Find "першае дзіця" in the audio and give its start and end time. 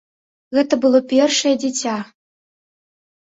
1.11-1.95